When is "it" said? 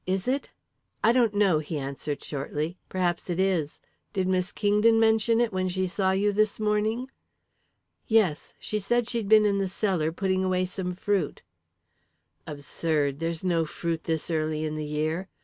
0.27-0.49, 3.29-3.39, 5.39-5.53